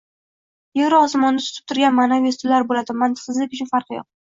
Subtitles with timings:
[0.79, 4.09] yeru osmonni tutib turgan ma’naviy ustunlar bo‘ladimi– mantiqsizlik uchun farqi yo‘q